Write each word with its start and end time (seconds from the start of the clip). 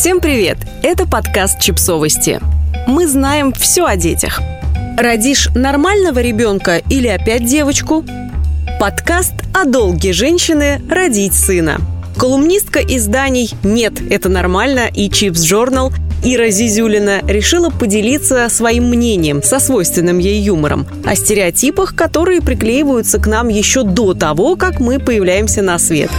Всем 0.00 0.20
привет! 0.20 0.56
Это 0.82 1.06
подкаст 1.06 1.60
«Чипсовости». 1.60 2.40
Мы 2.86 3.06
знаем 3.06 3.52
все 3.52 3.84
о 3.84 3.96
детях. 3.96 4.40
Родишь 4.96 5.50
нормального 5.54 6.20
ребенка 6.20 6.78
или 6.88 7.06
опять 7.06 7.44
девочку? 7.44 8.02
Подкаст 8.80 9.34
о 9.52 9.66
долге 9.66 10.14
женщины 10.14 10.80
родить 10.88 11.34
сына. 11.34 11.82
Колумнистка 12.16 12.80
изданий 12.80 13.50
«Нет, 13.62 14.00
это 14.10 14.30
нормально» 14.30 14.88
и 14.90 15.10
«Чипс 15.10 15.42
Journal 15.42 15.92
Ира 16.24 16.48
Зизюлина 16.48 17.20
решила 17.26 17.68
поделиться 17.68 18.48
своим 18.48 18.88
мнением 18.88 19.42
со 19.42 19.58
свойственным 19.58 20.16
ей 20.16 20.40
юмором 20.40 20.86
о 21.04 21.14
стереотипах, 21.14 21.94
которые 21.94 22.40
приклеиваются 22.40 23.18
к 23.18 23.26
нам 23.26 23.48
еще 23.48 23.82
до 23.82 24.14
того, 24.14 24.56
как 24.56 24.80
мы 24.80 24.98
появляемся 24.98 25.60
на 25.60 25.78
свет. 25.78 26.10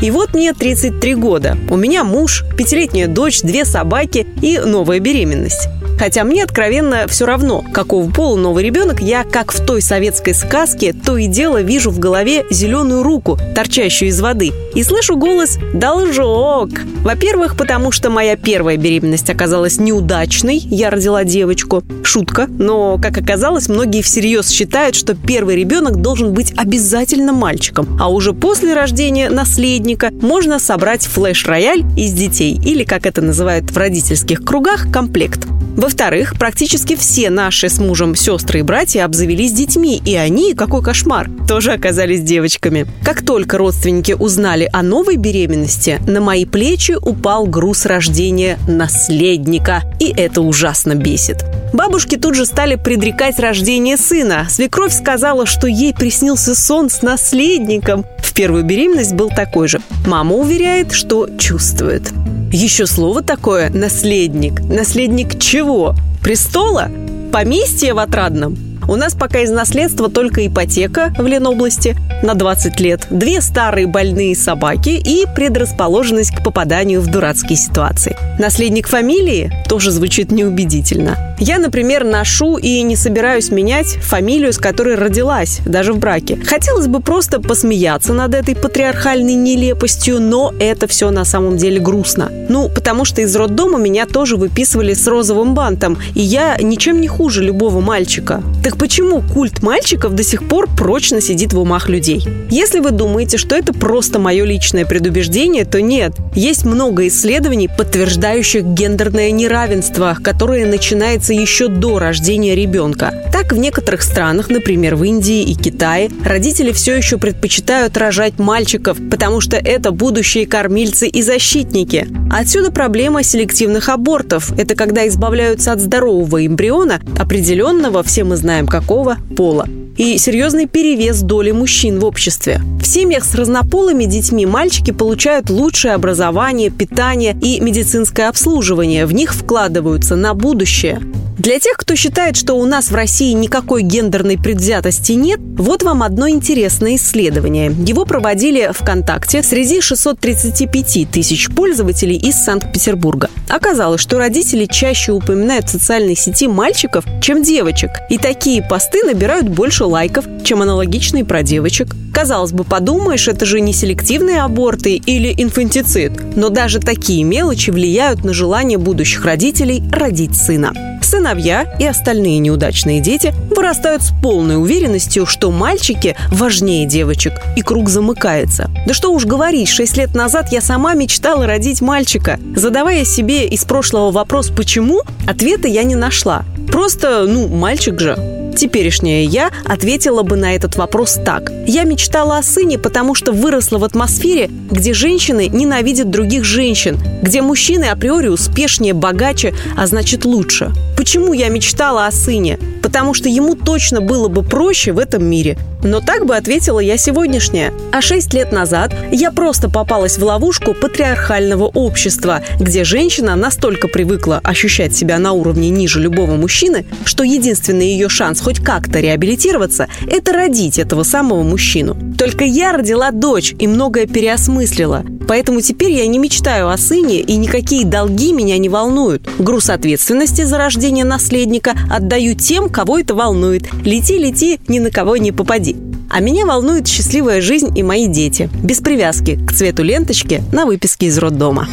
И 0.00 0.10
вот 0.12 0.32
мне 0.34 0.52
33 0.52 1.14
года. 1.16 1.56
У 1.70 1.76
меня 1.76 2.04
муж, 2.04 2.44
пятилетняя 2.56 3.08
дочь, 3.08 3.42
две 3.42 3.64
собаки 3.64 4.26
и 4.40 4.58
новая 4.58 5.00
беременность. 5.00 5.68
Хотя 5.98 6.24
мне 6.24 6.44
откровенно 6.44 7.06
все 7.08 7.26
равно, 7.26 7.64
какого 7.72 8.10
пола 8.10 8.36
новый 8.36 8.64
ребенок, 8.64 9.00
я, 9.00 9.24
как 9.24 9.52
в 9.52 9.64
той 9.64 9.82
советской 9.82 10.32
сказке, 10.32 10.92
то 10.92 11.16
и 11.16 11.26
дело 11.26 11.60
вижу 11.60 11.90
в 11.90 11.98
голове 11.98 12.44
зеленую 12.50 13.02
руку, 13.02 13.36
торчащую 13.54 14.10
из 14.10 14.20
воды, 14.20 14.52
и 14.74 14.82
слышу 14.84 15.16
голос 15.16 15.58
«Должок». 15.74 16.70
Во-первых, 17.02 17.56
потому 17.56 17.90
что 17.90 18.10
моя 18.10 18.36
первая 18.36 18.76
беременность 18.76 19.28
оказалась 19.28 19.78
неудачной, 19.78 20.58
я 20.58 20.90
родила 20.90 21.24
девочку. 21.24 21.82
Шутка, 22.04 22.46
но, 22.48 22.98
как 22.98 23.18
оказалось, 23.18 23.68
многие 23.68 24.02
всерьез 24.02 24.48
считают, 24.48 24.94
что 24.94 25.14
первый 25.14 25.56
ребенок 25.56 26.00
должен 26.00 26.32
быть 26.32 26.54
обязательно 26.56 27.32
мальчиком, 27.32 27.98
а 28.00 28.10
уже 28.10 28.32
после 28.32 28.74
рождения 28.74 29.28
наследника 29.30 30.10
можно 30.10 30.58
собрать 30.58 31.06
флеш-рояль 31.06 31.84
из 31.96 32.12
детей, 32.12 32.58
или, 32.64 32.84
как 32.84 33.04
это 33.04 33.20
называют 33.20 33.70
в 33.70 33.76
родительских 33.76 34.42
кругах, 34.44 34.90
комплект. 34.90 35.46
Во-вторых, 35.78 36.34
практически 36.36 36.96
все 36.96 37.30
наши 37.30 37.68
с 37.68 37.78
мужем 37.78 38.16
сестры 38.16 38.58
и 38.58 38.62
братья 38.62 39.04
обзавелись 39.04 39.52
детьми, 39.52 40.02
и 40.04 40.16
они, 40.16 40.54
какой 40.54 40.82
кошмар, 40.82 41.30
тоже 41.46 41.72
оказались 41.72 42.20
девочками. 42.20 42.88
Как 43.04 43.24
только 43.24 43.58
родственники 43.58 44.10
узнали 44.10 44.68
о 44.72 44.82
новой 44.82 45.14
беременности, 45.14 46.00
на 46.04 46.20
мои 46.20 46.46
плечи 46.46 46.96
упал 47.00 47.46
груз 47.46 47.86
рождения 47.86 48.58
наследника, 48.66 49.84
и 50.00 50.06
это 50.10 50.40
ужасно 50.42 50.96
бесит. 50.96 51.44
Бабушки 51.72 52.16
тут 52.16 52.34
же 52.34 52.44
стали 52.44 52.74
предрекать 52.74 53.38
рождение 53.38 53.96
сына. 53.96 54.48
Свекровь 54.50 54.92
сказала, 54.92 55.46
что 55.46 55.68
ей 55.68 55.94
приснился 55.94 56.56
сон 56.56 56.90
с 56.90 57.02
наследником. 57.02 58.04
В 58.18 58.34
первую 58.34 58.64
беременность 58.64 59.14
был 59.14 59.28
такой 59.28 59.68
же. 59.68 59.80
Мама 60.08 60.34
уверяет, 60.34 60.90
что 60.90 61.28
чувствует. 61.38 62.02
Еще 62.52 62.86
слово 62.86 63.22
такое 63.22 63.68
«наследник». 63.68 64.62
Наследник 64.62 65.38
чего? 65.38 65.94
Престола? 66.22 66.90
Поместья 67.30 67.92
в 67.92 67.98
Отрадном? 67.98 68.56
У 68.88 68.96
нас 68.96 69.12
пока 69.12 69.40
из 69.40 69.50
наследства 69.50 70.08
только 70.08 70.46
ипотека 70.46 71.12
в 71.18 71.26
Ленобласти 71.26 71.94
на 72.22 72.32
20 72.32 72.80
лет, 72.80 73.06
две 73.10 73.42
старые 73.42 73.86
больные 73.86 74.34
собаки 74.34 74.88
и 74.88 75.26
предрасположенность 75.36 76.34
к 76.34 76.42
попаданию 76.42 77.02
в 77.02 77.08
дурацкие 77.08 77.58
ситуации. 77.58 78.16
Наследник 78.38 78.88
фамилии 78.88 79.52
тоже 79.68 79.90
звучит 79.90 80.32
неубедительно. 80.32 81.27
Я, 81.40 81.58
например, 81.58 82.04
ношу 82.04 82.56
и 82.56 82.82
не 82.82 82.96
собираюсь 82.96 83.50
менять 83.50 83.86
фамилию, 84.02 84.52
с 84.52 84.58
которой 84.58 84.96
родилась, 84.96 85.60
даже 85.64 85.92
в 85.92 85.98
браке. 85.98 86.36
Хотелось 86.44 86.88
бы 86.88 87.00
просто 87.00 87.40
посмеяться 87.40 88.12
над 88.12 88.34
этой 88.34 88.56
патриархальной 88.56 89.34
нелепостью, 89.34 90.20
но 90.20 90.52
это 90.58 90.88
все 90.88 91.10
на 91.10 91.24
самом 91.24 91.56
деле 91.56 91.78
грустно. 91.78 92.30
Ну, 92.48 92.68
потому 92.68 93.04
что 93.04 93.22
из 93.22 93.34
роддома 93.36 93.78
меня 93.78 94.06
тоже 94.06 94.36
выписывали 94.36 94.94
с 94.94 95.06
розовым 95.06 95.54
бантом, 95.54 95.96
и 96.14 96.20
я 96.20 96.56
ничем 96.60 97.00
не 97.00 97.08
хуже 97.08 97.44
любого 97.44 97.80
мальчика. 97.80 98.42
Так 98.64 98.76
почему 98.76 99.22
культ 99.22 99.62
мальчиков 99.62 100.14
до 100.14 100.24
сих 100.24 100.48
пор 100.48 100.68
прочно 100.76 101.20
сидит 101.20 101.52
в 101.52 101.60
умах 101.60 101.88
людей? 101.88 102.26
Если 102.50 102.80
вы 102.80 102.90
думаете, 102.90 103.38
что 103.38 103.54
это 103.54 103.72
просто 103.72 104.18
мое 104.18 104.44
личное 104.44 104.84
предубеждение, 104.84 105.64
то 105.64 105.80
нет. 105.80 106.14
Есть 106.34 106.64
много 106.64 107.06
исследований, 107.06 107.68
подтверждающих 107.68 108.64
гендерное 108.64 109.30
неравенство, 109.30 110.16
которое 110.22 110.66
начинается 110.66 111.27
еще 111.32 111.68
до 111.68 111.98
рождения 111.98 112.54
ребенка. 112.54 113.12
Так, 113.32 113.52
в 113.52 113.58
некоторых 113.58 114.02
странах, 114.02 114.50
например, 114.50 114.96
в 114.96 115.04
Индии 115.04 115.42
и 115.42 115.54
Китае, 115.54 116.10
родители 116.24 116.72
все 116.72 116.96
еще 116.96 117.18
предпочитают 117.18 117.96
рожать 117.96 118.38
мальчиков, 118.38 118.98
потому 119.10 119.40
что 119.40 119.56
это 119.56 119.90
будущие 119.90 120.46
кормильцы 120.46 121.08
и 121.08 121.22
защитники. 121.22 122.08
Отсюда 122.30 122.70
проблема 122.70 123.22
селективных 123.22 123.88
абортов. 123.88 124.52
Это 124.58 124.74
когда 124.74 125.06
избавляются 125.08 125.72
от 125.72 125.80
здорового 125.80 126.46
эмбриона, 126.46 127.00
определенного, 127.18 128.02
все 128.02 128.24
мы 128.24 128.36
знаем 128.36 128.66
какого, 128.66 129.16
пола 129.36 129.66
и 129.98 130.16
серьезный 130.16 130.66
перевес 130.66 131.20
доли 131.20 131.50
мужчин 131.50 131.98
в 131.98 132.04
обществе. 132.04 132.62
В 132.80 132.86
семьях 132.86 133.24
с 133.24 133.34
разнополыми 133.34 134.04
детьми 134.04 134.46
мальчики 134.46 134.92
получают 134.92 135.50
лучшее 135.50 135.94
образование, 135.94 136.70
питание 136.70 137.36
и 137.42 137.60
медицинское 137.60 138.28
обслуживание. 138.28 139.04
В 139.06 139.12
них 139.12 139.34
вкладываются 139.34 140.14
на 140.14 140.34
будущее. 140.34 141.02
Для 141.38 141.60
тех, 141.60 141.76
кто 141.76 141.94
считает, 141.94 142.34
что 142.36 142.54
у 142.54 142.66
нас 142.66 142.90
в 142.90 142.94
России 142.96 143.32
никакой 143.32 143.82
гендерной 143.82 144.36
предвзятости 144.36 145.12
нет, 145.12 145.38
вот 145.40 145.84
вам 145.84 146.02
одно 146.02 146.28
интересное 146.28 146.96
исследование. 146.96 147.72
Его 147.86 148.04
проводили 148.04 148.72
ВКонтакте 148.72 149.44
среди 149.44 149.80
635 149.80 151.08
тысяч 151.08 151.48
пользователей 151.48 152.16
из 152.16 152.34
Санкт-Петербурга. 152.34 153.30
Оказалось, 153.48 154.00
что 154.00 154.18
родители 154.18 154.66
чаще 154.66 155.12
упоминают 155.12 155.66
в 155.66 155.70
социальной 155.70 156.16
сети 156.16 156.48
мальчиков, 156.48 157.04
чем 157.22 157.44
девочек. 157.44 157.90
И 158.10 158.18
такие 158.18 158.60
посты 158.60 159.04
набирают 159.04 159.48
больше 159.48 159.84
лайков, 159.84 160.24
чем 160.42 160.62
аналогичные 160.62 161.24
про 161.24 161.44
девочек. 161.44 161.94
Казалось 162.12 162.50
бы, 162.50 162.64
подумаешь, 162.64 163.28
это 163.28 163.46
же 163.46 163.60
не 163.60 163.72
селективные 163.72 164.42
аборты 164.42 164.96
или 164.96 165.32
инфантицид. 165.40 166.36
Но 166.36 166.48
даже 166.48 166.80
такие 166.80 167.22
мелочи 167.22 167.70
влияют 167.70 168.24
на 168.24 168.34
желание 168.34 168.76
будущих 168.76 169.24
родителей 169.24 169.84
родить 169.92 170.36
сына 170.36 170.87
сыновья 171.08 171.74
и 171.78 171.86
остальные 171.86 172.38
неудачные 172.38 173.00
дети 173.00 173.32
вырастают 173.54 174.02
с 174.02 174.12
полной 174.22 174.56
уверенностью, 174.56 175.26
что 175.26 175.50
мальчики 175.50 176.16
важнее 176.30 176.86
девочек, 176.86 177.32
и 177.56 177.62
круг 177.62 177.88
замыкается. 177.88 178.70
Да 178.86 178.92
что 178.92 179.12
уж 179.12 179.24
говорить, 179.24 179.68
шесть 179.68 179.96
лет 179.96 180.14
назад 180.14 180.52
я 180.52 180.60
сама 180.60 180.94
мечтала 180.94 181.46
родить 181.46 181.80
мальчика. 181.80 182.38
Задавая 182.54 183.04
себе 183.04 183.46
из 183.46 183.64
прошлого 183.64 184.10
вопрос 184.10 184.50
«почему?», 184.50 185.02
ответа 185.26 185.66
я 185.66 185.82
не 185.82 185.94
нашла. 185.94 186.44
Просто, 186.70 187.24
ну, 187.26 187.48
мальчик 187.48 187.98
же. 187.98 188.38
Теперешняя 188.58 189.22
я 189.22 189.52
ответила 189.64 190.24
бы 190.24 190.34
на 190.34 190.56
этот 190.56 190.74
вопрос 190.74 191.20
так. 191.24 191.52
Я 191.68 191.84
мечтала 191.84 192.38
о 192.38 192.42
сыне, 192.42 192.76
потому 192.76 193.14
что 193.14 193.30
выросла 193.30 193.78
в 193.78 193.84
атмосфере, 193.84 194.50
где 194.70 194.92
женщины 194.94 195.46
ненавидят 195.46 196.10
других 196.10 196.42
женщин, 196.42 196.98
где 197.22 197.40
мужчины 197.40 197.84
априори 197.84 198.26
успешнее, 198.26 198.94
богаче, 198.94 199.54
а 199.76 199.86
значит 199.86 200.24
лучше. 200.24 200.72
Почему 200.98 201.32
я 201.32 201.48
мечтала 201.48 202.08
о 202.08 202.10
сыне? 202.10 202.58
Потому 202.82 203.14
что 203.14 203.28
ему 203.28 203.54
точно 203.54 204.00
было 204.00 204.26
бы 204.26 204.42
проще 204.42 204.90
в 204.90 204.98
этом 204.98 205.24
мире. 205.24 205.56
Но 205.84 206.00
так 206.00 206.26
бы 206.26 206.34
ответила 206.34 206.80
я 206.80 206.96
сегодняшняя. 206.96 207.72
А 207.92 208.00
шесть 208.00 208.34
лет 208.34 208.50
назад 208.50 208.92
я 209.12 209.30
просто 209.30 209.70
попалась 209.70 210.18
в 210.18 210.24
ловушку 210.24 210.74
патриархального 210.74 211.66
общества, 211.66 212.42
где 212.58 212.82
женщина 212.82 213.36
настолько 213.36 213.86
привыкла 213.86 214.40
ощущать 214.42 214.96
себя 214.96 215.20
на 215.20 215.34
уровне 215.34 215.70
ниже 215.70 216.00
любого 216.00 216.34
мужчины, 216.34 216.84
что 217.04 217.22
единственный 217.22 217.90
ее 217.90 218.08
шанс 218.08 218.40
хоть 218.40 218.58
как-то 218.58 218.98
реабилитироваться– 218.98 219.86
это 220.10 220.32
родить 220.32 220.80
этого 220.80 221.04
самого 221.04 221.44
мужчину. 221.44 221.96
Только 222.18 222.44
я 222.44 222.72
родила 222.72 223.12
дочь 223.12 223.54
и 223.56 223.68
многое 223.68 224.06
переосмыслила. 224.08 225.04
Поэтому 225.28 225.60
теперь 225.60 225.92
я 225.92 226.06
не 226.06 226.18
мечтаю 226.18 226.70
о 226.70 226.78
сыне, 226.78 227.20
и 227.20 227.36
никакие 227.36 227.84
долги 227.84 228.32
меня 228.32 228.56
не 228.56 228.70
волнуют. 228.70 229.28
Груз 229.38 229.68
ответственности 229.68 230.42
за 230.42 230.56
рождение 230.56 230.87
наследника 230.90 231.74
отдаю 231.90 232.34
тем, 232.34 232.68
кого 232.68 232.98
это 232.98 233.14
волнует. 233.14 233.72
Лети, 233.84 234.18
лети, 234.18 234.60
ни 234.68 234.78
на 234.78 234.90
кого 234.90 235.16
не 235.16 235.32
попади. 235.32 235.76
А 236.10 236.20
меня 236.20 236.46
волнует 236.46 236.88
счастливая 236.88 237.40
жизнь 237.40 237.76
и 237.76 237.82
мои 237.82 238.06
дети. 238.06 238.48
Без 238.62 238.80
привязки 238.80 239.38
к 239.46 239.52
цвету 239.52 239.82
ленточки 239.82 240.42
на 240.52 240.64
выписке 240.64 241.06
из 241.06 241.18
роддома. 241.18 241.68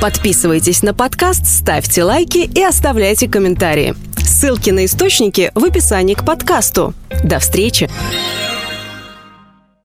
Подписывайтесь 0.00 0.82
на 0.82 0.94
подкаст, 0.94 1.46
ставьте 1.46 2.02
лайки 2.02 2.38
и 2.38 2.62
оставляйте 2.62 3.28
комментарии. 3.28 3.94
Ссылки 4.16 4.70
на 4.70 4.86
источники 4.86 5.52
в 5.54 5.64
описании 5.64 6.14
к 6.14 6.24
подкасту. 6.24 6.94
До 7.22 7.38
встречи! 7.38 7.88